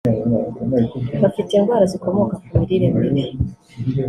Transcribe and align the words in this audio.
bafite 1.21 1.49
indwara 1.53 1.85
zikomoka 1.91 2.33
ku 2.43 2.49
mirire 2.57 2.87
mibi 2.95 3.25